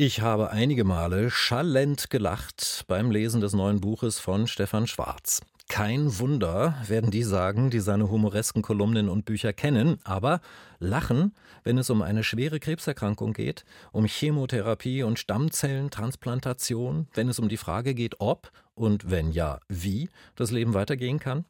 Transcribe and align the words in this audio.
Ich 0.00 0.20
habe 0.20 0.50
einige 0.50 0.84
Male 0.84 1.28
schallend 1.28 2.08
gelacht 2.08 2.84
beim 2.86 3.10
Lesen 3.10 3.40
des 3.40 3.52
neuen 3.52 3.80
Buches 3.80 4.20
von 4.20 4.46
Stefan 4.46 4.86
Schwarz. 4.86 5.40
Kein 5.68 6.20
Wunder, 6.20 6.76
werden 6.86 7.10
die 7.10 7.24
sagen, 7.24 7.68
die 7.68 7.80
seine 7.80 8.08
humoresken 8.08 8.62
Kolumnen 8.62 9.08
und 9.08 9.24
Bücher 9.24 9.52
kennen, 9.52 9.98
aber 10.04 10.40
lachen, 10.78 11.34
wenn 11.64 11.78
es 11.78 11.90
um 11.90 12.02
eine 12.02 12.22
schwere 12.22 12.60
Krebserkrankung 12.60 13.32
geht, 13.32 13.64
um 13.90 14.04
Chemotherapie 14.04 15.02
und 15.02 15.18
Stammzellentransplantation, 15.18 17.08
wenn 17.14 17.28
es 17.28 17.40
um 17.40 17.48
die 17.48 17.56
Frage 17.56 17.92
geht, 17.92 18.20
ob 18.20 18.52
und 18.76 19.10
wenn 19.10 19.32
ja, 19.32 19.58
wie 19.66 20.10
das 20.36 20.52
Leben 20.52 20.74
weitergehen 20.74 21.18
kann? 21.18 21.44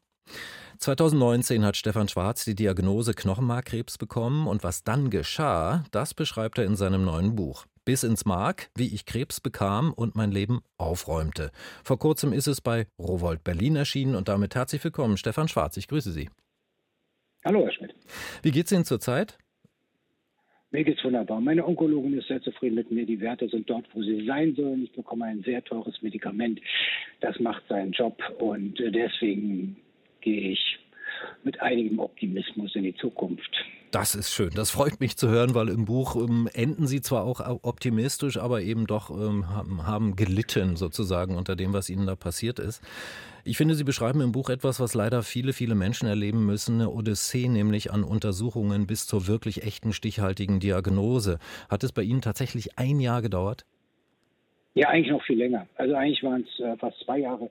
2019 0.79 1.63
hat 1.63 1.77
Stefan 1.77 2.07
Schwarz 2.07 2.45
die 2.45 2.55
Diagnose 2.55 3.13
Knochenmarkkrebs 3.13 3.99
bekommen 3.99 4.47
und 4.47 4.63
was 4.63 4.83
dann 4.83 5.11
geschah, 5.11 5.83
das 5.91 6.15
beschreibt 6.15 6.57
er 6.57 6.65
in 6.65 6.75
seinem 6.75 7.05
neuen 7.05 7.35
Buch 7.35 7.67
bis 7.89 8.03
ins 8.03 8.23
Mark, 8.23 8.69
wie 8.77 8.93
ich 8.93 9.07
Krebs 9.07 9.41
bekam 9.41 9.93
und 9.95 10.15
mein 10.15 10.31
Leben 10.31 10.59
aufräumte. 10.77 11.49
Vor 11.83 11.97
kurzem 11.97 12.33
ist 12.33 12.45
es 12.45 12.61
bei 12.61 12.85
Rowold 12.99 13.43
Berlin 13.43 13.75
erschienen 13.75 14.13
und 14.13 14.27
damit 14.27 14.53
herzlich 14.53 14.83
willkommen, 14.83 15.17
Stefan 15.17 15.47
Schwarz. 15.47 15.75
Ich 15.75 15.87
grüße 15.87 16.11
Sie. 16.11 16.29
Hallo, 17.43 17.63
Herr 17.63 17.71
Schmidt. 17.71 17.95
Wie 18.43 18.51
geht 18.51 18.67
es 18.67 18.71
Ihnen 18.73 18.85
zurzeit? 18.85 19.39
Mir 20.69 20.83
geht's 20.83 21.03
wunderbar. 21.03 21.41
Meine 21.41 21.65
Onkologin 21.65 22.15
ist 22.15 22.27
sehr 22.27 22.43
zufrieden 22.43 22.75
mit 22.75 22.91
mir. 22.91 23.07
Die 23.07 23.21
Werte 23.21 23.49
sind 23.49 23.67
dort, 23.67 23.87
wo 23.95 24.03
sie 24.03 24.23
sein 24.23 24.53
sollen. 24.53 24.83
Ich 24.83 24.91
bekomme 24.91 25.25
ein 25.25 25.41
sehr 25.41 25.63
teures 25.63 25.99
Medikament. 26.03 26.61
Das 27.21 27.39
macht 27.39 27.63
seinen 27.69 27.93
Job 27.93 28.21
und 28.37 28.77
deswegen 28.77 29.77
gehe 30.21 30.51
ich 30.51 30.77
mit 31.43 31.59
einigem 31.59 31.97
Optimismus 31.97 32.75
in 32.75 32.83
die 32.83 32.95
Zukunft. 32.97 33.49
Das 33.91 34.13
ist 34.13 34.31
schön. 34.31 34.51
Das 34.53 34.69
freut 34.69 34.99
mich 34.99 35.17
zu 35.17 35.29
hören, 35.29 35.55
weil 35.55 35.67
im 35.69 35.85
Buch 35.85 36.15
ähm, 36.15 36.47
enden 36.53 36.85
Sie 36.85 37.01
zwar 37.01 37.23
auch 37.23 37.39
optimistisch, 37.63 38.37
aber 38.37 38.61
eben 38.61 38.85
doch 38.85 39.09
ähm, 39.09 39.49
haben, 39.49 40.15
gelitten 40.15 40.75
sozusagen 40.75 41.35
unter 41.35 41.55
dem, 41.55 41.73
was 41.73 41.89
Ihnen 41.89 42.05
da 42.05 42.15
passiert 42.15 42.59
ist. 42.59 42.83
Ich 43.45 43.57
finde, 43.57 43.73
Sie 43.73 43.83
beschreiben 43.83 44.21
im 44.21 44.31
Buch 44.31 44.51
etwas, 44.51 44.79
was 44.79 44.93
leider 44.93 45.23
viele, 45.23 45.53
viele 45.53 45.73
Menschen 45.73 46.07
erleben 46.07 46.45
müssen, 46.45 46.75
eine 46.75 46.91
Odyssee, 46.91 47.47
nämlich 47.47 47.91
an 47.91 48.03
Untersuchungen 48.03 48.85
bis 48.85 49.07
zur 49.07 49.25
wirklich 49.25 49.63
echten 49.63 49.91
stichhaltigen 49.91 50.59
Diagnose. 50.59 51.39
Hat 51.67 51.83
es 51.83 51.91
bei 51.91 52.03
Ihnen 52.03 52.21
tatsächlich 52.21 52.77
ein 52.77 52.99
Jahr 52.99 53.23
gedauert? 53.23 53.65
Ja, 54.75 54.89
eigentlich 54.89 55.11
noch 55.11 55.23
viel 55.23 55.39
länger. 55.39 55.67
Also 55.77 55.95
eigentlich 55.95 56.21
waren 56.21 56.45
es 56.47 56.59
äh, 56.63 56.77
fast 56.77 56.99
zwei 57.05 57.17
Jahre. 57.17 57.49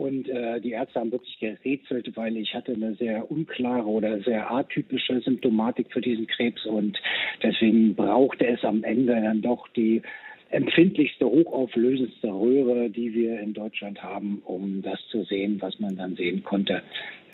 Und 0.00 0.30
äh, 0.30 0.60
die 0.60 0.70
Ärzte 0.70 0.98
haben 0.98 1.12
wirklich 1.12 1.38
gerätselt, 1.38 2.16
weil 2.16 2.36
ich 2.38 2.54
hatte 2.54 2.72
eine 2.72 2.94
sehr 2.94 3.30
unklare 3.30 3.86
oder 3.86 4.18
sehr 4.20 4.50
atypische 4.50 5.20
Symptomatik 5.20 5.92
für 5.92 6.00
diesen 6.00 6.26
Krebs 6.26 6.64
und 6.64 6.98
deswegen 7.42 7.94
brauchte 7.94 8.46
es 8.46 8.64
am 8.64 8.82
Ende 8.82 9.20
dann 9.20 9.42
doch 9.42 9.68
die 9.68 10.00
empfindlichste, 10.48 11.26
hochauflösendste 11.26 12.28
Röhre, 12.28 12.88
die 12.88 13.12
wir 13.12 13.40
in 13.40 13.52
Deutschland 13.52 14.02
haben, 14.02 14.40
um 14.46 14.80
das 14.80 14.98
zu 15.10 15.22
sehen, 15.24 15.58
was 15.60 15.78
man 15.78 15.96
dann 15.96 16.16
sehen 16.16 16.42
konnte. 16.42 16.82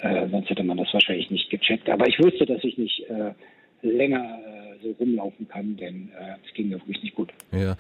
Äh, 0.03 0.29
sonst 0.29 0.51
hätte 0.51 0.65
man 0.65 0.77
das 0.77 0.93
wahrscheinlich 0.93 1.31
nicht 1.31 1.49
gecheckt. 1.49 1.89
Aber 1.89 2.09
ich 2.09 2.19
wusste, 2.19 2.47
dass 2.47 2.65
ich 2.65 2.77
nicht 2.77 3.09
äh, 3.09 3.31
länger 3.83 4.39
äh, 4.45 4.56
rumlaufen 4.99 5.49
kann, 5.49 5.77
denn 5.77 6.11
äh, 6.19 6.37
es 6.47 6.55
ging 6.55 6.69
mir 6.69 6.79
wirklich 6.79 7.03
nicht 7.03 7.15
gut. 7.15 7.33
Ja. 7.53 7.77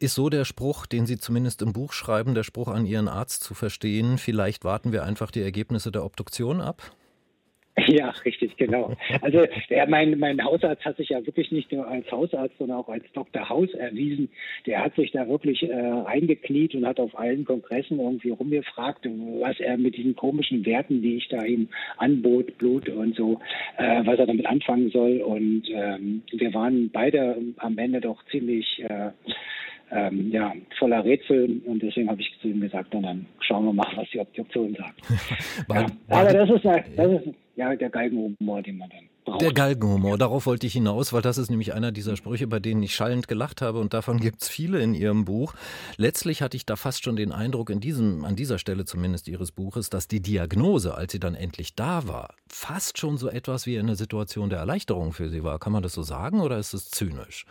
Ist 0.00 0.14
so 0.14 0.28
der 0.28 0.44
Spruch, 0.44 0.86
den 0.86 1.06
Sie 1.06 1.18
zumindest 1.18 1.62
im 1.62 1.72
Buch 1.72 1.92
schreiben, 1.92 2.34
der 2.34 2.42
Spruch 2.42 2.68
an 2.68 2.86
Ihren 2.86 3.08
Arzt 3.08 3.44
zu 3.44 3.54
verstehen, 3.54 4.18
vielleicht 4.18 4.64
warten 4.64 4.92
wir 4.92 5.04
einfach 5.04 5.30
die 5.30 5.42
Ergebnisse 5.42 5.92
der 5.92 6.04
Obduktion 6.04 6.60
ab? 6.60 6.82
Ja, 7.98 8.10
richtig, 8.24 8.56
genau. 8.56 8.92
Also 9.22 9.46
der, 9.70 9.88
mein, 9.88 10.18
mein 10.18 10.42
Hausarzt 10.44 10.84
hat 10.84 10.98
sich 10.98 11.08
ja 11.08 11.24
wirklich 11.24 11.50
nicht 11.50 11.72
nur 11.72 11.88
als 11.88 12.10
Hausarzt, 12.12 12.56
sondern 12.58 12.78
auch 12.78 12.88
als 12.88 13.04
Dr. 13.14 13.48
Haus 13.48 13.72
erwiesen. 13.72 14.28
Der 14.66 14.84
hat 14.84 14.94
sich 14.94 15.12
da 15.12 15.26
wirklich 15.26 15.62
äh, 15.62 15.74
reingekniet 15.74 16.74
und 16.74 16.86
hat 16.86 17.00
auf 17.00 17.18
allen 17.18 17.46
Kongressen 17.46 17.98
irgendwie 17.98 18.30
rumgefragt, 18.30 19.06
was 19.40 19.58
er 19.60 19.78
mit 19.78 19.96
diesen 19.96 20.14
komischen 20.16 20.66
Werten, 20.66 21.00
die 21.00 21.16
ich 21.16 21.28
da 21.28 21.42
ihm 21.44 21.68
anbot, 21.96 22.58
Blut 22.58 22.88
und 22.90 23.16
so, 23.16 23.40
äh, 23.78 24.02
was 24.04 24.18
er 24.18 24.26
damit 24.26 24.46
anfangen 24.46 24.90
soll. 24.90 25.22
Und 25.22 25.62
ähm, 25.72 26.22
wir 26.30 26.52
waren 26.52 26.90
beide 26.90 27.38
am 27.56 27.78
Ende 27.78 28.00
doch 28.02 28.22
ziemlich 28.26 28.84
äh, 28.86 29.10
ähm, 29.90 30.30
ja, 30.30 30.52
voller 30.78 31.02
Rätsel 31.02 31.62
und 31.64 31.82
deswegen 31.82 32.10
habe 32.10 32.20
ich 32.20 32.30
zu 32.42 32.48
ihm 32.48 32.60
gesagt, 32.60 32.92
dann 32.92 33.24
schauen 33.40 33.64
wir 33.64 33.72
mal, 33.72 33.90
was 33.94 34.06
die 34.10 34.20
Obduktion 34.20 34.74
sagt. 34.74 35.00
ja. 35.70 35.86
Aber 36.10 36.32
das 36.32 36.50
ist, 36.50 36.64
das 36.64 37.12
ist 37.12 37.34
ja, 37.58 37.74
der 37.74 37.90
Galgenhumor, 37.90 38.62
den 38.62 38.78
man 38.78 38.88
dann 38.88 39.08
braucht. 39.24 39.42
Der 39.42 39.52
Galgenhumor, 39.52 40.16
darauf 40.16 40.46
wollte 40.46 40.68
ich 40.68 40.74
hinaus, 40.74 41.12
weil 41.12 41.22
das 41.22 41.38
ist 41.38 41.50
nämlich 41.50 41.74
einer 41.74 41.90
dieser 41.90 42.16
Sprüche, 42.16 42.46
bei 42.46 42.60
denen 42.60 42.84
ich 42.84 42.94
schallend 42.94 43.26
gelacht 43.26 43.62
habe 43.62 43.80
und 43.80 43.92
davon 43.92 44.20
gibt 44.20 44.42
es 44.42 44.48
viele 44.48 44.80
in 44.80 44.94
Ihrem 44.94 45.24
Buch. 45.24 45.54
Letztlich 45.96 46.40
hatte 46.40 46.56
ich 46.56 46.66
da 46.66 46.76
fast 46.76 47.02
schon 47.02 47.16
den 47.16 47.32
Eindruck, 47.32 47.70
in 47.70 47.80
diesem, 47.80 48.24
an 48.24 48.36
dieser 48.36 48.58
Stelle 48.58 48.84
zumindest 48.84 49.26
Ihres 49.26 49.50
Buches, 49.50 49.90
dass 49.90 50.06
die 50.06 50.20
Diagnose, 50.20 50.94
als 50.94 51.10
sie 51.10 51.18
dann 51.18 51.34
endlich 51.34 51.74
da 51.74 52.06
war, 52.06 52.36
fast 52.48 52.98
schon 52.98 53.18
so 53.18 53.28
etwas 53.28 53.66
wie 53.66 53.76
eine 53.76 53.96
Situation 53.96 54.50
der 54.50 54.60
Erleichterung 54.60 55.12
für 55.12 55.28
Sie 55.28 55.42
war. 55.42 55.58
Kann 55.58 55.72
man 55.72 55.82
das 55.82 55.94
so 55.94 56.02
sagen 56.02 56.40
oder 56.40 56.58
ist 56.58 56.74
es 56.74 56.90
zynisch? 56.90 57.44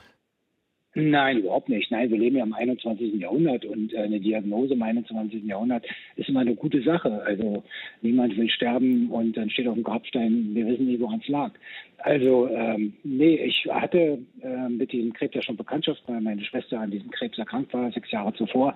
Nein, 1.00 1.38
überhaupt 1.38 1.70
nicht. 1.70 1.92
Nein, 1.92 2.10
wir 2.10 2.18
leben 2.18 2.38
ja 2.38 2.44
im 2.44 2.54
21. 2.54 3.22
Jahrhundert 3.22 3.66
und 3.66 3.94
äh, 3.94 4.00
eine 4.00 4.20
Diagnose 4.20 4.74
im 4.74 4.82
21. 4.82 5.44
Jahrhundert 5.44 5.86
ist 6.16 6.28
immer 6.28 6.40
eine 6.40 6.56
gute 6.56 6.82
Sache. 6.82 7.22
Also 7.24 7.64
niemand 8.02 8.36
will 8.36 8.50
sterben 8.50 9.12
und 9.12 9.38
dann 9.38 9.52
steht 9.52 9.68
auf 9.68 9.76
dem 9.76 9.84
Grabstein, 9.84 10.56
wir 10.56 10.66
wissen 10.66 10.88
nicht, 10.88 11.00
woran 11.00 11.20
es 11.20 11.28
lag. 11.28 11.52
Also 12.00 12.48
ähm, 12.48 12.94
nee, 13.04 13.36
ich 13.36 13.68
hatte 13.70 14.20
äh, 14.42 14.70
mit 14.70 14.92
diesem 14.92 15.14
Krebs 15.14 15.34
ja 15.36 15.42
schon 15.42 15.58
Bekanntschaft, 15.58 16.02
weil 16.08 16.22
meine 16.22 16.44
Schwester 16.44 16.80
an 16.80 16.92
diesem 16.92 17.10
Krebs 17.10 17.38
erkrankt 17.38 17.74
war, 17.74 17.92
sechs 17.92 18.12
Jahre 18.12 18.34
zuvor. 18.34 18.76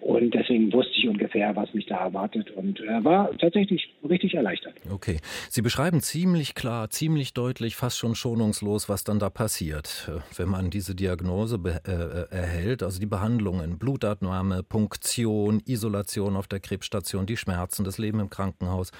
Und 0.00 0.34
deswegen 0.34 0.72
wusste 0.72 0.92
ich 0.96 1.08
ungefähr, 1.08 1.56
was 1.56 1.72
mich 1.72 1.86
da 1.86 1.98
erwartet 1.98 2.50
und 2.50 2.80
äh, 2.80 3.02
war 3.04 3.36
tatsächlich 3.38 3.94
richtig 4.08 4.34
erleichtert. 4.34 4.74
Okay. 4.92 5.18
Sie 5.48 5.62
beschreiben 5.62 6.00
ziemlich 6.00 6.54
klar, 6.54 6.90
ziemlich 6.90 7.32
deutlich, 7.32 7.74
fast 7.74 7.98
schon 7.98 8.14
schonungslos, 8.14 8.88
was 8.88 9.02
dann 9.02 9.18
da 9.18 9.30
passiert, 9.30 10.08
äh, 10.08 10.20
wenn 10.38 10.48
man 10.48 10.70
diese 10.70 10.94
Diagnose 10.94 11.57
äh, 11.64 11.92
äh, 11.92 12.30
erhält. 12.30 12.82
Also 12.82 13.00
die 13.00 13.06
Behandlungen, 13.06 13.78
Blutabnahme, 13.78 14.62
Punktion, 14.62 15.60
Isolation 15.64 16.36
auf 16.36 16.48
der 16.48 16.60
Krebsstation, 16.60 17.26
die 17.26 17.36
Schmerzen, 17.36 17.84
das 17.84 17.98
Leben 17.98 18.20
im 18.20 18.30
Krankenhaus. 18.30 18.90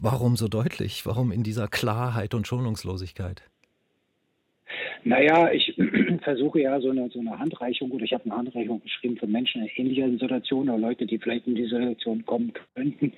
Warum 0.00 0.36
so 0.36 0.48
deutlich? 0.48 1.04
Warum 1.06 1.32
in 1.32 1.42
dieser 1.42 1.68
Klarheit 1.68 2.34
und 2.34 2.46
Schonungslosigkeit? 2.46 3.42
Naja, 5.04 5.52
ich 5.52 5.74
versuche 6.22 6.62
ja 6.62 6.80
so 6.80 6.90
eine, 6.90 7.10
so 7.10 7.20
eine 7.20 7.38
Handreichung 7.38 7.90
oder 7.90 8.04
ich 8.04 8.12
habe 8.14 8.24
eine 8.24 8.36
Handreichung 8.36 8.82
geschrieben 8.82 9.18
für 9.18 9.26
Menschen 9.26 9.62
in 9.62 9.70
ähnlicher 9.76 10.08
Situation 10.10 10.70
oder 10.70 10.78
Leute, 10.78 11.04
die 11.04 11.18
vielleicht 11.18 11.46
in 11.46 11.54
diese 11.54 11.76
Situation 11.76 12.24
kommen 12.24 12.52
könnten. 12.74 13.12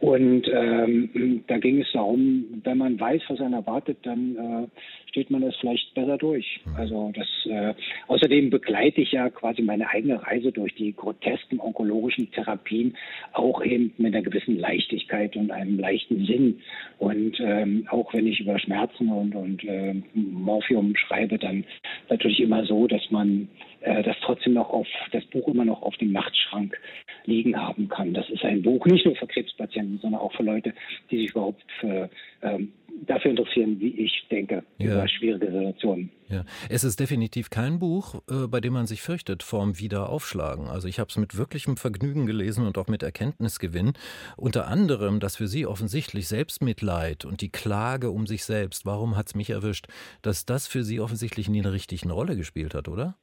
Und 0.00 0.48
ähm, 0.50 1.44
da 1.46 1.58
ging 1.58 1.82
es 1.82 1.92
darum, 1.92 2.62
wenn 2.64 2.78
man 2.78 2.98
weiß, 2.98 3.22
was 3.28 3.40
einen 3.40 3.54
erwartet, 3.54 3.98
dann 4.02 4.36
äh, 4.36 5.10
steht 5.10 5.30
man 5.30 5.42
das 5.42 5.54
vielleicht 5.56 5.92
besser 5.94 6.16
durch. 6.16 6.60
Also 6.76 7.12
das 7.14 7.26
äh, 7.44 7.74
außerdem 8.06 8.48
begleite 8.48 9.02
ich 9.02 9.12
ja 9.12 9.28
quasi 9.28 9.60
meine 9.60 9.88
eigene 9.88 10.22
Reise 10.22 10.50
durch 10.50 10.74
die 10.76 10.94
grotesken 10.94 11.60
onkologischen 11.60 12.30
Therapien 12.30 12.96
auch 13.32 13.62
eben 13.62 13.92
mit 13.98 14.14
einer 14.14 14.22
gewissen 14.22 14.58
Leichtigkeit 14.58 15.36
und 15.36 15.50
einem 15.50 15.78
leichten 15.78 16.24
Sinn. 16.24 16.60
Und 16.98 17.38
ähm, 17.40 17.86
auch 17.90 18.14
wenn 18.14 18.26
ich 18.26 18.40
über 18.40 18.58
Schmerzen 18.58 19.08
und, 19.08 19.34
und 19.34 19.64
äh, 19.64 19.94
Morphium 20.14 20.96
schreibe, 20.96 21.17
dann 21.26 21.64
natürlich 22.08 22.40
immer 22.40 22.64
so, 22.64 22.86
dass 22.86 23.10
man 23.10 23.48
äh, 23.80 24.02
das 24.02 24.16
trotzdem 24.22 24.54
noch 24.54 24.70
auf 24.70 24.86
das 25.12 25.24
Buch 25.26 25.48
immer 25.48 25.64
noch 25.64 25.82
auf 25.82 25.96
dem 25.96 26.12
Nachtschrank 26.12 26.78
liegen 27.24 27.60
haben 27.60 27.88
kann. 27.88 28.14
Das 28.14 28.28
ist 28.30 28.44
ein 28.44 28.62
Buch 28.62 28.86
nicht 28.86 29.04
nur 29.04 29.16
für 29.16 29.26
Krebspatienten, 29.26 29.98
sondern 29.98 30.20
auch 30.20 30.32
für 30.32 30.42
Leute, 30.42 30.72
die 31.10 31.18
sich 31.18 31.30
überhaupt 31.30 31.62
für, 31.80 32.08
ähm, 32.42 32.72
dafür 33.06 33.32
interessieren, 33.32 33.76
wie 33.80 34.04
ich 34.04 34.26
denke, 34.30 34.64
ja. 34.78 34.92
über 34.92 35.08
schwierige 35.08 35.46
Situationen. 35.46 36.10
Ja, 36.30 36.44
es 36.68 36.84
ist 36.84 37.00
definitiv 37.00 37.48
kein 37.48 37.78
Buch, 37.78 38.16
äh, 38.30 38.46
bei 38.48 38.60
dem 38.60 38.74
man 38.74 38.86
sich 38.86 39.00
fürchtet 39.00 39.42
vorm 39.42 39.78
Wiederaufschlagen. 39.78 40.68
Also 40.68 40.86
ich 40.86 41.00
habe 41.00 41.08
es 41.08 41.16
mit 41.16 41.36
wirklichem 41.38 41.78
Vergnügen 41.78 42.26
gelesen 42.26 42.66
und 42.66 42.76
auch 42.76 42.86
mit 42.86 43.02
Erkenntnisgewinn. 43.02 43.94
Unter 44.36 44.66
anderem, 44.66 45.20
dass 45.20 45.36
für 45.36 45.48
Sie 45.48 45.66
offensichtlich 45.66 46.28
Selbstmitleid 46.28 47.24
und 47.24 47.40
die 47.40 47.50
Klage 47.50 48.10
um 48.10 48.26
sich 48.26 48.44
selbst, 48.44 48.84
warum 48.84 49.16
hat 49.16 49.28
es 49.28 49.34
mich 49.34 49.50
erwischt, 49.50 49.86
dass 50.20 50.44
das 50.44 50.66
für 50.66 50.84
Sie 50.84 51.00
offensichtlich 51.00 51.48
nie 51.48 51.60
eine 51.60 51.72
richtige 51.72 52.12
Rolle 52.12 52.36
gespielt 52.36 52.74
hat, 52.74 52.88
oder? 52.88 53.16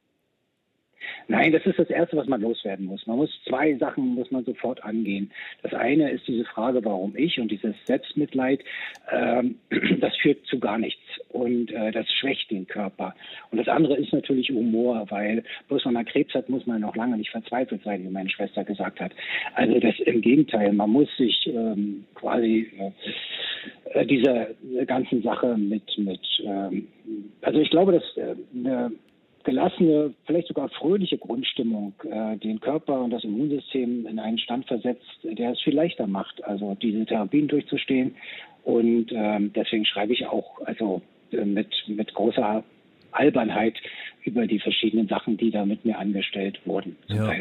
Nein, 1.28 1.52
das 1.52 1.66
ist 1.66 1.78
das 1.78 1.90
Erste, 1.90 2.16
was 2.16 2.28
man 2.28 2.40
loswerden 2.40 2.86
muss. 2.86 3.06
Man 3.06 3.16
muss 3.16 3.30
zwei 3.46 3.74
Sachen 3.76 4.14
muss 4.14 4.30
man 4.30 4.44
sofort 4.44 4.82
angehen. 4.84 5.32
Das 5.62 5.74
eine 5.74 6.10
ist 6.10 6.26
diese 6.28 6.44
Frage, 6.44 6.84
warum 6.84 7.16
ich 7.16 7.40
und 7.40 7.50
dieses 7.50 7.74
Selbstmitleid, 7.84 8.60
ähm, 9.10 9.56
das 10.00 10.16
führt 10.16 10.46
zu 10.46 10.60
gar 10.60 10.78
nichts 10.78 11.02
und 11.30 11.72
äh, 11.72 11.90
das 11.90 12.06
schwächt 12.12 12.50
den 12.50 12.66
Körper. 12.66 13.14
Und 13.50 13.58
das 13.58 13.68
andere 13.68 13.96
ist 13.96 14.12
natürlich 14.12 14.50
Humor, 14.50 15.06
weil 15.10 15.42
bloß 15.68 15.84
wenn 15.86 15.94
man 15.94 16.04
Krebs 16.04 16.32
hat, 16.34 16.48
muss 16.48 16.66
man 16.66 16.80
noch 16.80 16.94
lange 16.94 17.16
nicht 17.16 17.30
verzweifelt 17.30 17.82
sein, 17.82 18.04
wie 18.04 18.08
meine 18.08 18.30
Schwester 18.30 18.62
gesagt 18.62 19.00
hat. 19.00 19.12
Also 19.54 19.80
das 19.80 19.98
im 20.00 20.20
Gegenteil, 20.20 20.72
man 20.72 20.90
muss 20.90 21.08
sich 21.16 21.46
ähm, 21.48 22.04
quasi 22.14 22.70
äh, 23.94 24.06
dieser 24.06 24.48
ganzen 24.86 25.22
Sache 25.22 25.56
mit 25.56 25.82
mit 25.98 26.20
ähm, 26.44 26.86
also 27.42 27.58
ich 27.60 27.70
glaube, 27.70 27.92
dass 27.92 28.16
äh, 28.16 28.34
eine 28.54 28.92
gelassene, 29.46 30.12
vielleicht 30.26 30.48
sogar 30.48 30.68
fröhliche 30.68 31.18
Grundstimmung 31.18 31.94
äh, 32.02 32.36
den 32.36 32.60
Körper 32.60 33.00
und 33.00 33.10
das 33.10 33.22
Immunsystem 33.22 34.04
in 34.06 34.18
einen 34.18 34.38
Stand 34.38 34.66
versetzt, 34.66 35.06
der 35.22 35.52
es 35.52 35.60
viel 35.62 35.74
leichter 35.74 36.08
macht, 36.08 36.44
also 36.44 36.74
diese 36.74 37.06
Therapien 37.06 37.46
durchzustehen. 37.46 38.16
Und 38.64 39.12
ähm, 39.12 39.52
deswegen 39.54 39.84
schreibe 39.86 40.12
ich 40.12 40.26
auch 40.26 40.60
also 40.64 41.00
äh, 41.30 41.44
mit, 41.44 41.68
mit 41.86 42.12
großer 42.12 42.64
Albernheit 43.12 43.74
über 44.24 44.48
die 44.48 44.58
verschiedenen 44.58 45.06
Sachen, 45.06 45.36
die 45.36 45.52
da 45.52 45.64
mit 45.64 45.84
mir 45.84 45.96
angestellt 45.96 46.60
wurden. 46.64 46.96
Ja. 47.06 47.32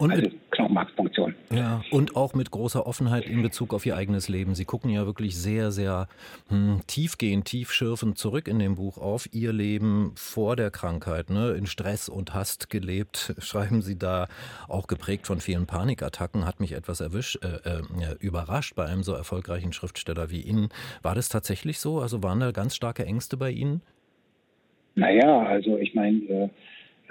Und 0.00 0.12
also 0.12 0.30
Knochenmarkfunktion. 0.50 1.34
Ja, 1.52 1.82
und 1.90 2.16
auch 2.16 2.32
mit 2.32 2.50
großer 2.50 2.86
Offenheit 2.86 3.26
in 3.26 3.42
Bezug 3.42 3.74
auf 3.74 3.84
ihr 3.84 3.96
eigenes 3.96 4.30
Leben. 4.30 4.54
Sie 4.54 4.64
gucken 4.64 4.90
ja 4.90 5.04
wirklich 5.04 5.36
sehr, 5.36 5.70
sehr 5.72 6.08
hm, 6.48 6.80
tiefgehend, 6.86 7.44
tiefschürfend 7.44 8.16
zurück 8.16 8.48
in 8.48 8.58
dem 8.58 8.76
Buch 8.76 8.96
auf 8.96 9.28
ihr 9.32 9.52
Leben 9.52 10.12
vor 10.16 10.56
der 10.56 10.70
Krankheit. 10.70 11.28
Ne? 11.28 11.50
In 11.50 11.66
Stress 11.66 12.08
und 12.08 12.32
Hast 12.32 12.70
gelebt, 12.70 13.34
schreiben 13.40 13.82
Sie 13.82 13.98
da, 13.98 14.28
auch 14.68 14.86
geprägt 14.86 15.26
von 15.26 15.38
vielen 15.38 15.66
Panikattacken, 15.66 16.46
hat 16.46 16.60
mich 16.60 16.72
etwas 16.72 17.02
erwischt, 17.02 17.38
äh, 17.44 17.68
äh, 17.68 18.14
überrascht 18.20 18.74
bei 18.76 18.86
einem 18.86 19.02
so 19.02 19.12
erfolgreichen 19.12 19.74
Schriftsteller 19.74 20.30
wie 20.30 20.40
Ihnen. 20.40 20.70
War 21.02 21.14
das 21.14 21.28
tatsächlich 21.28 21.78
so? 21.78 22.00
Also 22.00 22.22
waren 22.22 22.40
da 22.40 22.52
ganz 22.52 22.74
starke 22.74 23.04
Ängste 23.04 23.36
bei 23.36 23.50
Ihnen? 23.50 23.82
Naja, 24.94 25.42
also 25.42 25.76
ich 25.76 25.94
meine, 25.94 26.18
äh, 26.28 26.48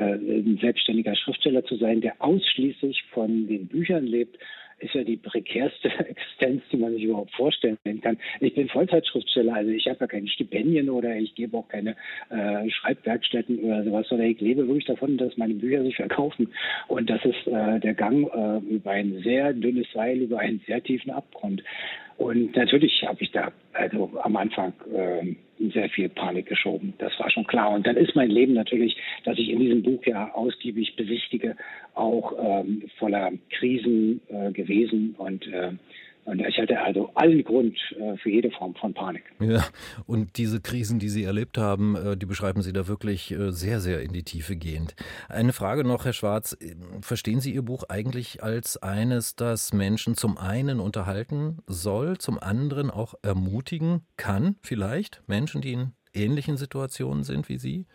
ein 0.06 0.57
selbstständiger 0.62 1.16
Schriftsteller 1.16 1.63
zu 1.66 1.75
sein, 1.75 2.01
der 2.01 2.16
ausschließlich 2.19 3.04
von 3.12 3.48
den 3.48 3.68
Büchern 3.68 4.06
lebt, 4.06 4.38
ist 4.80 4.94
ja 4.94 5.04
die 5.04 5.18
prekärste 5.18 5.90
Existenz, 6.07 6.63
die 6.72 6.78
man 6.78 6.94
sich 6.94 7.04
überhaupt 7.04 7.31
vorstellen 7.36 7.78
kann. 8.01 8.18
Ich 8.40 8.56
bin 8.56 8.69
Vollzeitschriftsteller, 8.69 9.54
also 9.54 9.72
ich 9.72 9.88
habe 9.88 9.98
ja 10.01 10.07
keine 10.07 10.28
Stipendien 10.28 10.90
oder 10.90 11.16
ich 11.16 11.36
gebe 11.36 11.57
auch 11.57 11.68
keine 11.68 11.96
äh, 12.30 12.69
Schreibwerkstätten 12.69 13.60
oder 13.60 13.84
sowas, 13.84 14.07
sondern 14.07 14.28
ich 14.30 14.40
lebe 14.40 14.68
wirklich 14.68 14.86
davon, 14.86 15.18
dass 15.18 15.38
meine 15.38 15.56
Bücher 15.56 15.84
sich 15.84 15.96
verkaufen. 15.96 16.50
Und 16.88 17.10
das 17.10 17.24
ist 17.25 17.48
äh, 17.48 17.80
der 17.80 17.94
Gang 17.94 18.28
äh, 18.34 18.74
über 18.74 18.92
ein 18.92 19.22
sehr 19.24 19.54
dünnes 19.54 19.88
Seil, 19.94 20.19
über 20.19 20.40
einen 20.40 20.62
sehr 20.68 20.81
tiefen 20.84 21.12
Abgrund. 21.12 21.63
Und 22.19 22.54
natürlich 22.57 23.01
habe 23.07 23.24
ich 23.24 23.31
da 23.31 23.50
also 23.71 24.12
am 24.21 24.36
Anfang 24.36 24.74
äh, 24.94 25.36
sehr 25.71 25.89
viel 25.89 26.10
Panik 26.10 26.48
geschoben. 26.48 26.94
Das 26.98 27.18
war 27.18 27.30
schon 27.31 27.48
klar. 27.48 27.71
Und 27.71 27.88
dann 27.88 27.95
ist 27.95 28.13
mein 28.13 28.30
Leben 28.30 28.54
natürlich, 28.54 28.98
das 29.24 29.38
ich 29.38 29.50
in 29.50 29.60
diesem 29.60 29.83
Buch 29.83 30.06
ja 30.06 30.30
ausgiebig 30.33 30.98
besichtige, 30.98 31.56
auch 31.95 32.33
ähm, 32.38 32.83
voller 32.98 33.31
Krisen 33.51 34.19
äh, 34.27 34.51
gewesen. 34.51 35.16
Und 35.18 35.48
äh, 35.48 35.71
und 36.30 36.40
ich 36.40 36.58
hatte 36.60 36.80
also 36.80 37.10
allen 37.16 37.44
Grund 37.44 37.78
äh, 37.98 38.18
für 38.18 38.30
jede 38.30 38.52
Form 38.52 38.76
von 38.76 38.94
Panik. 38.94 39.24
Ja, 39.40 39.66
und 40.06 40.38
diese 40.38 40.62
Krisen, 40.62 41.00
die 41.00 41.10
Sie 41.10 41.24
erlebt 41.24 41.58
haben, 41.58 41.96
äh, 41.96 42.18
die 42.18 42.26
beschreiben 42.26 42.62
Sie 42.62 42.74
da 42.74 42.88
wirklich 42.88 43.31
äh, 43.31 43.52
sehr, 43.52 43.80
sehr 43.80 44.02
in 44.02 44.14
die 44.14 44.24
Tiefe 44.24 44.56
gehend. 44.56 44.96
Eine 45.28 45.54
Frage 45.54 45.84
noch, 45.84 46.06
Herr 46.06 46.14
Schwarz. 46.14 46.58
Verstehen 47.02 47.40
Sie 47.40 47.54
Ihr 47.54 47.64
Buch 47.64 47.84
eigentlich 47.90 48.44
als 48.44 48.78
eines, 48.78 49.36
das 49.36 49.74
Menschen 49.74 50.16
zum 50.16 50.38
einen 50.38 50.80
unterhalten 50.80 51.58
soll, 51.66 52.18
zum 52.18 52.38
anderen 52.40 52.92
auch 52.92 53.16
ermutigen 53.24 54.02
kann, 54.18 54.56
vielleicht? 54.62 55.24
Menschen, 55.28 55.62
die 55.62 55.74
in 55.74 55.92
ähnlichen 56.14 56.58
Situationen 56.58 57.24
sind 57.24 57.50
wie 57.50 57.58
Sie? 57.58 57.86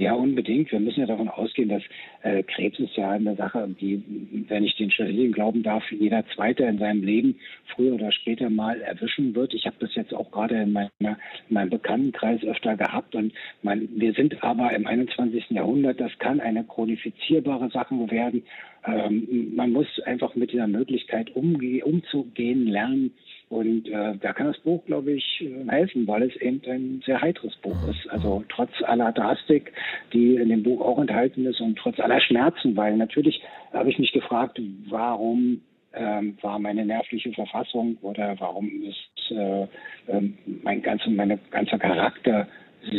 Ja, 0.00 0.14
unbedingt. 0.14 0.72
Wir 0.72 0.80
müssen 0.80 1.00
ja 1.00 1.06
davon 1.06 1.28
ausgehen, 1.28 1.68
dass 1.68 1.82
äh, 2.22 2.42
Krebs 2.42 2.78
ist 2.78 2.96
ja 2.96 3.10
eine 3.10 3.36
Sache, 3.36 3.68
die, 3.78 4.02
wenn 4.48 4.64
ich 4.64 4.74
den 4.76 4.90
Studien 4.90 5.30
glauben 5.30 5.62
darf, 5.62 5.84
jeder 5.92 6.24
Zweite 6.34 6.64
in 6.64 6.78
seinem 6.78 7.02
Leben 7.02 7.38
früher 7.74 7.92
oder 7.92 8.10
später 8.10 8.48
mal 8.48 8.80
erwischen 8.80 9.34
wird. 9.34 9.52
Ich 9.52 9.66
habe 9.66 9.76
das 9.78 9.94
jetzt 9.94 10.14
auch 10.14 10.30
gerade 10.30 10.62
in, 10.62 10.74
in 11.00 11.16
meinem 11.50 11.68
Bekanntenkreis 11.68 12.42
öfter 12.44 12.78
gehabt. 12.78 13.14
Und 13.14 13.34
man, 13.62 13.90
wir 13.94 14.14
sind 14.14 14.42
aber 14.42 14.72
im 14.72 14.86
21. 14.86 15.50
Jahrhundert. 15.50 16.00
Das 16.00 16.18
kann 16.18 16.40
eine 16.40 16.64
chronifizierbare 16.64 17.68
Sache 17.68 17.94
werden. 18.10 18.42
Ähm, 18.86 19.52
man 19.54 19.72
muss 19.72 19.86
einfach 20.04 20.34
mit 20.34 20.52
dieser 20.52 20.66
Möglichkeit 20.66 21.34
umge 21.36 21.84
umzugehen 21.84 22.66
lernen. 22.66 23.12
Und 23.48 23.88
äh, 23.88 24.16
da 24.20 24.32
kann 24.32 24.46
das 24.46 24.58
Buch, 24.60 24.84
glaube 24.86 25.12
ich, 25.12 25.44
helfen, 25.68 26.06
weil 26.06 26.22
es 26.22 26.36
eben 26.36 26.60
ein 26.70 27.02
sehr 27.04 27.20
heiteres 27.20 27.56
Buch 27.56 27.76
ist. 27.88 28.08
Also 28.08 28.44
trotz 28.48 28.70
aller 28.84 29.10
Drastik, 29.12 29.72
die 30.12 30.36
in 30.36 30.50
dem 30.50 30.62
Buch 30.62 30.80
auch 30.80 31.00
enthalten 31.00 31.44
ist 31.46 31.60
und 31.60 31.76
trotz 31.76 31.98
aller 31.98 32.20
Schmerzen, 32.20 32.76
weil 32.76 32.96
natürlich 32.96 33.42
habe 33.72 33.90
ich 33.90 33.98
mich 33.98 34.12
gefragt, 34.12 34.60
warum 34.88 35.60
ähm, 35.92 36.38
war 36.40 36.58
meine 36.58 36.84
nervliche 36.84 37.32
Verfassung 37.32 37.98
oder 38.02 38.36
warum 38.38 38.70
ist 38.84 39.32
äh, 39.32 39.62
äh, 39.62 40.30
mein 40.62 40.82
ganzer, 40.82 41.10
meine 41.10 41.38
ganzer 41.50 41.78
Charakter 41.78 42.46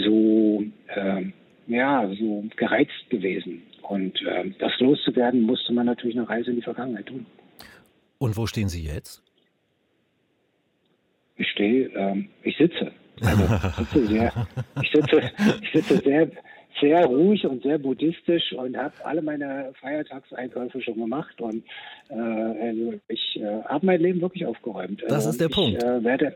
so, 0.04 0.64
äh, 0.96 1.24
ja, 1.68 2.08
so 2.20 2.44
gereizt 2.58 3.10
gewesen. 3.10 3.64
Und 3.92 4.22
äh, 4.22 4.52
das 4.60 4.72
loszuwerden, 4.80 5.42
musste 5.42 5.74
man 5.74 5.86
natürlich 5.86 6.18
eine 6.18 6.30
Reise 6.30 6.52
in 6.52 6.56
die 6.58 6.62
Vergangenheit 6.62 7.08
tun. 7.08 7.26
Und 8.20 8.38
wo 8.38 8.46
stehen 8.48 8.70
Sie 8.70 8.84
jetzt? 8.84 9.24
ich 11.42 11.50
stehe, 11.50 11.88
ähm, 11.96 12.30
ich 12.44 12.56
sitze. 12.58 12.92
Also 13.24 13.44
ich 13.44 13.90
sitze 13.90 14.08
sehr, 14.08 14.34
ich 14.82 14.92
sitze, 14.92 15.32
ich 15.62 15.72
sitze 15.74 15.98
sehr, 15.98 16.28
sehr 16.80 17.06
ruhig 17.06 17.46
und 17.46 17.64
sehr 17.64 17.78
buddhistisch 17.78 18.54
und 18.54 18.78
habe 18.78 18.94
alle 19.04 19.22
meine 19.22 19.72
Feiertagseinkäufe 19.80 20.82
schon 20.82 20.96
gemacht 20.96 21.40
und 21.42 21.64
äh, 22.10 22.14
also 22.14 22.94
ich 23.08 23.40
äh, 23.40 23.64
habe 23.66 23.86
mein 23.86 24.02
Leben 24.02 24.22
wirklich 24.22 24.46
aufgeräumt. 24.46 25.04
Das 25.08 25.26
ist 25.26 25.40
der 25.40 25.50
ich, 25.50 25.56
Punkt. 25.56 25.84
Äh, 25.84 26.04
werde, 26.04 26.36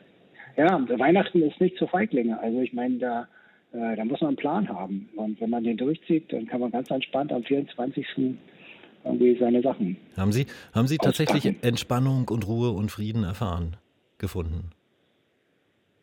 ja, 0.58 0.80
Weihnachten 1.00 1.42
ist 1.42 1.60
nicht 1.60 1.78
zu 1.78 1.88
Feiglinge. 1.88 2.40
Also 2.40 2.60
ich 2.62 2.74
meine, 2.74 2.98
da, 2.98 3.28
äh, 3.76 3.96
da 3.96 4.06
muss 4.06 4.22
man 4.22 4.30
einen 4.30 4.38
Plan 4.38 4.70
haben. 4.70 5.10
Und 5.16 5.40
wenn 5.42 5.50
man 5.50 5.64
den 5.64 5.78
durchzieht, 5.78 6.32
dann 6.32 6.48
kann 6.48 6.62
man 6.62 6.72
ganz 6.72 6.90
entspannt 6.90 7.32
am 7.34 7.44
24. 7.44 8.06
irgendwie 9.04 9.38
seine 9.38 9.62
Sachen. 9.62 9.98
Haben 10.16 10.32
Sie, 10.32 10.46
haben 10.74 10.88
Sie 10.88 10.98
tatsächlich 10.98 11.54
Entspannung 11.62 12.28
und 12.30 12.48
Ruhe 12.48 12.72
und 12.72 12.90
Frieden 12.90 13.24
erfahren, 13.24 13.78
gefunden? 14.18 14.72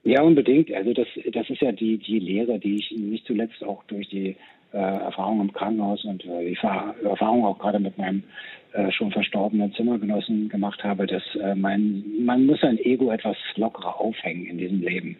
Ja, 0.04 0.22
unbedingt. 0.22 0.72
Also 0.72 0.92
das, 0.92 1.06
das 1.32 1.48
ist 1.48 1.60
ja 1.60 1.72
die, 1.72 1.98
die 1.98 2.19
Lehre, 2.19 2.58
die 2.58 2.76
ich 2.76 2.90
nicht 2.90 3.26
zuletzt 3.26 3.62
auch 3.62 3.84
durch 3.84 4.08
die 4.08 4.36
äh, 4.72 4.78
Erfahrung 4.78 5.40
im 5.40 5.52
Krankenhaus 5.52 6.04
und 6.04 6.24
äh, 6.24 6.50
die 6.50 6.58
Erfahrung 7.04 7.44
auch 7.44 7.58
gerade 7.58 7.78
mit 7.78 7.96
meinem 7.98 8.24
äh, 8.72 8.90
schon 8.90 9.12
verstorbenen 9.12 9.72
Zimmergenossen 9.74 10.48
gemacht 10.48 10.82
habe, 10.82 11.06
dass 11.06 11.22
äh, 11.36 11.54
mein, 11.54 12.04
man 12.24 12.46
muss 12.46 12.60
sein 12.60 12.78
Ego 12.78 13.12
etwas 13.12 13.36
lockerer 13.56 14.00
aufhängen 14.00 14.46
in 14.46 14.58
diesem 14.58 14.80
Leben. 14.80 15.16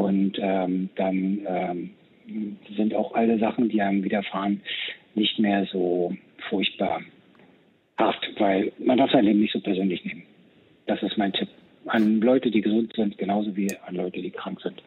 Und 0.00 0.38
ähm, 0.40 0.88
dann 0.96 1.40
ähm, 1.46 1.90
sind 2.76 2.94
auch 2.94 3.14
alle 3.14 3.38
Sachen, 3.38 3.68
die 3.68 3.82
einem 3.82 4.02
widerfahren, 4.02 4.62
nicht 5.14 5.38
mehr 5.38 5.66
so 5.70 6.16
furchtbar 6.48 7.02
hart, 7.98 8.26
weil 8.38 8.72
man 8.78 8.96
darf 8.98 9.10
sein 9.10 9.24
Leben 9.24 9.40
nicht 9.40 9.52
so 9.52 9.60
persönlich 9.60 10.04
nehmen. 10.04 10.22
Das 10.86 11.02
ist 11.02 11.18
mein 11.18 11.32
Tipp 11.32 11.48
an 11.86 12.20
Leute, 12.20 12.50
die 12.50 12.60
gesund 12.60 12.92
sind, 12.94 13.18
genauso 13.18 13.56
wie 13.56 13.68
an 13.86 13.94
Leute, 13.94 14.20
die 14.20 14.30
krank 14.30 14.60
sind. 14.62 14.82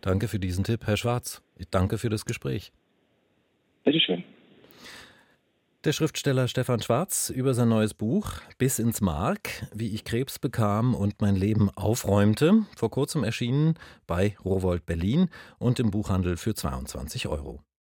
Danke 0.00 0.28
für 0.28 0.38
diesen 0.38 0.64
Tipp, 0.64 0.80
Herr 0.86 0.96
Schwarz. 0.96 1.42
Danke 1.70 1.98
für 1.98 2.10
das 2.10 2.24
Gespräch. 2.24 2.72
Bitteschön. 3.84 4.23
Der 5.84 5.92
Schriftsteller 5.92 6.48
Stefan 6.48 6.80
Schwarz 6.80 7.28
über 7.28 7.52
sein 7.52 7.68
neues 7.68 7.92
Buch 7.92 8.30
Bis 8.56 8.78
ins 8.78 9.02
Mark, 9.02 9.66
wie 9.74 9.94
ich 9.94 10.04
Krebs 10.04 10.38
bekam 10.38 10.94
und 10.94 11.20
mein 11.20 11.36
Leben 11.36 11.68
aufräumte, 11.76 12.62
vor 12.74 12.90
kurzem 12.90 13.22
erschienen 13.22 13.74
bei 14.06 14.34
Rowold 14.42 14.86
Berlin 14.86 15.28
und 15.58 15.78
im 15.80 15.90
Buchhandel 15.90 16.38
für 16.38 16.54
22 16.54 17.28
Euro. 17.28 17.64